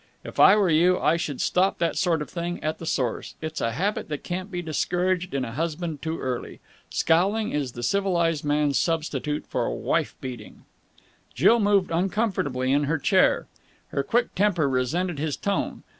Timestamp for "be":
4.49-4.63